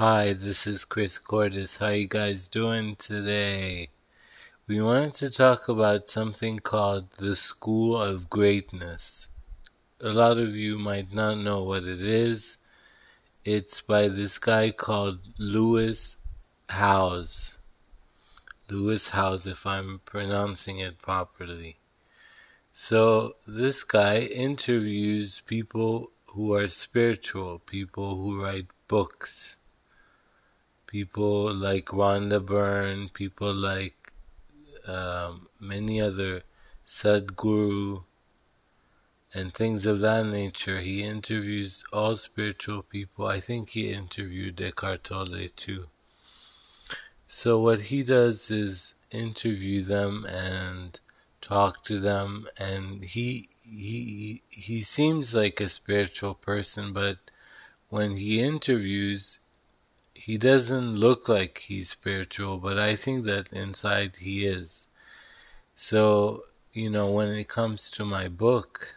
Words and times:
Hi, 0.00 0.32
this 0.32 0.68
is 0.68 0.84
Kris 0.84 1.18
Kourtis. 1.18 1.78
How 1.78 1.88
you 1.88 2.06
guys 2.06 2.46
doing 2.46 2.94
today? 2.94 3.88
We 4.68 4.80
wanted 4.80 5.14
to 5.14 5.28
talk 5.28 5.68
about 5.68 6.08
something 6.08 6.60
called 6.60 7.10
the 7.14 7.34
School 7.34 8.00
of 8.00 8.30
Greatness. 8.30 9.28
A 10.00 10.10
lot 10.10 10.38
of 10.38 10.54
you 10.54 10.78
might 10.78 11.12
not 11.12 11.38
know 11.38 11.64
what 11.64 11.82
it 11.82 12.00
is. 12.00 12.58
It's 13.44 13.80
by 13.80 14.06
this 14.06 14.38
guy 14.38 14.70
called 14.70 15.18
Lewis 15.36 16.18
Howes. 16.68 17.58
Lewis 18.70 19.08
Howes, 19.08 19.48
if 19.48 19.66
I'm 19.66 20.00
pronouncing 20.04 20.78
it 20.78 21.02
properly. 21.02 21.80
So, 22.72 23.34
this 23.48 23.82
guy 23.82 24.20
interviews 24.20 25.42
people 25.44 26.12
who 26.26 26.54
are 26.54 26.68
spiritual, 26.68 27.58
people 27.58 28.14
who 28.14 28.40
write 28.40 28.68
books, 28.86 29.56
people 30.88 31.54
like 31.54 31.86
Rhonda 31.86 32.44
Byrne, 32.44 33.08
people 33.10 33.54
like 33.54 34.12
um, 34.88 35.46
many 35.60 36.00
other 36.00 36.42
Sadhguru, 36.84 38.02
and 39.32 39.54
things 39.54 39.86
of 39.86 40.00
that 40.00 40.26
nature. 40.26 40.80
He 40.80 41.04
interviews 41.04 41.84
all 41.92 42.16
spiritual 42.16 42.82
people. 42.82 43.26
I 43.26 43.38
think 43.38 43.68
he 43.68 43.92
interviewed 43.92 44.60
Eckhart 44.60 45.04
Tolle 45.04 45.48
too. 45.54 45.86
So 47.28 47.60
what 47.60 47.80
he 47.80 48.02
does 48.02 48.50
is 48.50 48.94
interview 49.10 49.82
them 49.82 50.24
and 50.26 50.98
talk 51.40 51.84
to 51.84 52.00
them 52.00 52.46
and 52.58 53.02
he 53.02 53.48
he 53.62 54.42
he 54.48 54.82
seems 54.82 55.34
like 55.34 55.60
a 55.60 55.68
spiritual 55.68 56.34
person 56.34 56.92
but 56.92 57.18
when 57.88 58.10
he 58.16 58.42
interviews 58.42 59.38
he 60.26 60.36
doesn't 60.36 60.96
look 60.96 61.28
like 61.28 61.58
he's 61.58 61.90
spiritual 61.90 62.58
but 62.58 62.78
I 62.78 62.96
think 62.96 63.24
that 63.26 63.52
inside 63.52 64.16
he 64.16 64.46
is 64.46 64.88
so 65.74 66.42
you 66.72 66.90
know 66.90 67.10
when 67.10 67.28
it 67.28 67.48
comes 67.48 67.90
to 67.92 68.04
my 68.04 68.28
book 68.28 68.96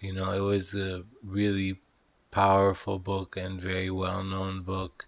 you 0.00 0.12
know 0.12 0.32
it 0.32 0.40
was 0.54 0.74
a 0.74 1.04
really 1.22 1.80
powerful 2.30 2.98
book 2.98 3.36
and 3.36 3.60
very 3.60 3.90
well 3.90 4.22
known 4.22 4.62
book 4.62 5.06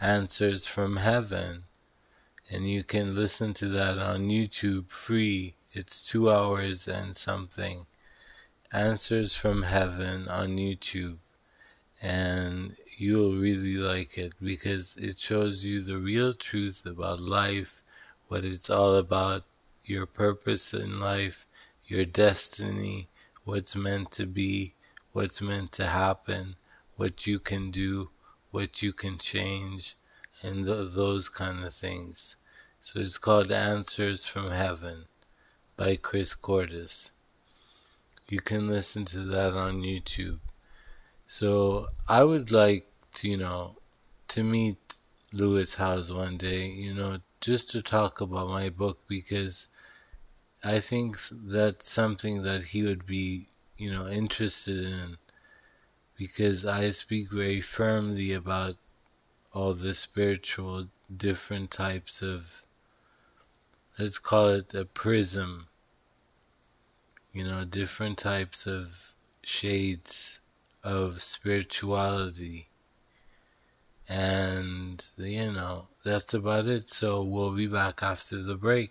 Answers 0.00 0.66
from 0.66 0.96
Heaven 0.96 1.64
and 2.50 2.68
you 2.68 2.82
can 2.84 3.14
listen 3.14 3.54
to 3.54 3.68
that 3.68 3.98
on 3.98 4.28
YouTube 4.28 4.88
free 4.90 5.54
it's 5.74 6.06
two 6.06 6.30
hours 6.30 6.86
and 6.86 7.16
something. 7.16 7.86
Answers 8.72 9.34
from 9.34 9.62
Heaven 9.62 10.28
on 10.28 10.58
YouTube. 10.58 11.16
And 12.02 12.76
you'll 12.98 13.36
really 13.36 13.76
like 13.76 14.18
it 14.18 14.34
because 14.42 14.96
it 14.96 15.18
shows 15.18 15.64
you 15.64 15.80
the 15.80 15.98
real 15.98 16.34
truth 16.34 16.84
about 16.84 17.20
life, 17.20 17.80
what 18.26 18.44
it's 18.44 18.68
all 18.68 18.96
about, 18.96 19.44
your 19.84 20.06
purpose 20.06 20.74
in 20.74 21.00
life, 21.00 21.46
your 21.86 22.04
destiny, 22.04 23.08
what's 23.44 23.74
meant 23.74 24.10
to 24.12 24.26
be, 24.26 24.74
what's 25.12 25.40
meant 25.40 25.72
to 25.72 25.86
happen, 25.86 26.56
what 26.96 27.26
you 27.26 27.38
can 27.38 27.70
do, 27.70 28.10
what 28.50 28.82
you 28.82 28.92
can 28.92 29.16
change, 29.16 29.96
and 30.42 30.66
th- 30.66 30.92
those 30.92 31.28
kind 31.28 31.64
of 31.64 31.72
things. 31.72 32.36
So 32.80 33.00
it's 33.00 33.18
called 33.18 33.52
Answers 33.52 34.26
from 34.26 34.50
Heaven 34.50 35.06
by 35.76 35.96
Kris 35.96 36.34
Kourtis. 36.34 37.10
You 38.28 38.40
can 38.40 38.66
listen 38.68 39.04
to 39.06 39.20
that 39.20 39.54
on 39.54 39.82
YouTube. 39.82 40.40
So 41.34 41.88
I 42.06 42.24
would 42.24 42.52
like 42.52 42.86
to, 43.14 43.26
you 43.26 43.38
know, 43.38 43.78
to 44.28 44.44
meet 44.44 44.98
Lewis 45.32 45.76
Howes 45.76 46.12
one 46.12 46.36
day, 46.36 46.66
you 46.66 46.92
know, 46.92 47.20
just 47.40 47.70
to 47.70 47.80
talk 47.80 48.20
about 48.20 48.48
my 48.48 48.68
book 48.68 48.98
because 49.08 49.68
I 50.62 50.78
think 50.80 51.16
that's 51.30 51.88
something 51.90 52.42
that 52.42 52.62
he 52.64 52.82
would 52.82 53.06
be, 53.06 53.46
you 53.78 53.90
know, 53.90 54.06
interested 54.06 54.84
in 54.84 55.16
because 56.18 56.66
I 56.66 56.90
speak 56.90 57.32
very 57.32 57.62
firmly 57.62 58.34
about 58.34 58.76
all 59.54 59.72
the 59.72 59.94
spiritual 59.94 60.88
different 61.16 61.70
types 61.70 62.20
of 62.20 62.62
let's 63.98 64.18
call 64.18 64.50
it 64.50 64.74
a 64.74 64.84
prism 64.84 65.68
you 67.32 67.44
know, 67.44 67.64
different 67.64 68.18
types 68.18 68.66
of 68.66 69.14
shades 69.44 70.41
of 70.84 71.22
spirituality. 71.22 72.68
And, 74.08 75.04
you 75.16 75.52
know, 75.52 75.88
that's 76.04 76.34
about 76.34 76.66
it. 76.66 76.88
So 76.90 77.22
we'll 77.22 77.54
be 77.54 77.66
back 77.66 78.02
after 78.02 78.42
the 78.42 78.56
break. 78.56 78.90